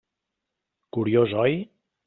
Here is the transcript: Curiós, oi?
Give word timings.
Curiós, 0.97 1.37
oi? 1.45 1.55